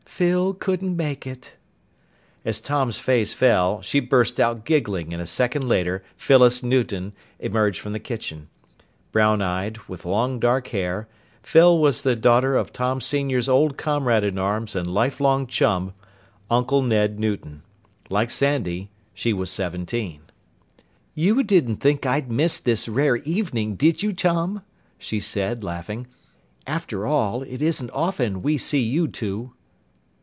"Phyl 0.21 0.53
couldn't 0.53 0.95
make 0.95 1.25
it." 1.25 1.55
As 2.45 2.59
Tom's 2.59 2.99
face 2.99 3.33
fell, 3.33 3.81
she 3.81 3.99
burst 3.99 4.39
out 4.39 4.65
giggling 4.65 5.13
and 5.13 5.19
a 5.21 5.25
second 5.25 5.67
later 5.67 6.03
Phyllis 6.15 6.61
Newton 6.61 7.13
emerged 7.39 7.79
from 7.81 7.93
the 7.93 7.99
kitchen. 7.99 8.47
Brown 9.11 9.41
eyed, 9.41 9.79
with 9.87 10.05
long 10.05 10.39
dark 10.39 10.67
hair, 10.67 11.07
Phyl 11.41 11.75
was 11.81 12.03
the 12.03 12.15
daughter 12.15 12.55
of 12.55 12.71
Tom 12.71 13.01
Sr.'s 13.01 13.49
old 13.49 13.77
comrade 13.79 14.23
in 14.23 14.37
arms 14.37 14.75
and 14.75 14.85
lifelong 14.93 15.47
chum 15.47 15.95
"Uncle 16.51 16.83
Ned" 16.83 17.19
Newton. 17.19 17.63
Like 18.11 18.29
Sandy, 18.29 18.91
she 19.15 19.33
was 19.33 19.49
seventeen. 19.49 20.19
"You 21.15 21.41
didn't 21.41 21.77
think 21.77 22.05
I'd 22.05 22.29
miss 22.29 22.59
this 22.59 22.87
rare 22.87 23.15
evening, 23.17 23.73
did 23.73 24.03
you, 24.03 24.13
Tom?" 24.13 24.61
she 24.99 25.19
said, 25.19 25.63
laughing. 25.63 26.05
"After 26.67 27.07
all, 27.07 27.41
it 27.41 27.63
isn't 27.63 27.89
often 27.89 28.43
we 28.43 28.59
see 28.59 28.81
you 28.83 29.07
two." 29.07 29.53